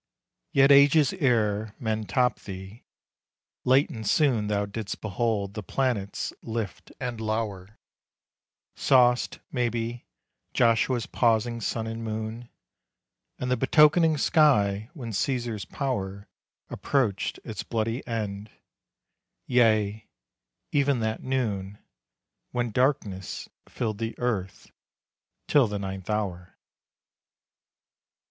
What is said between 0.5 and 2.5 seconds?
Yet ages ere men topped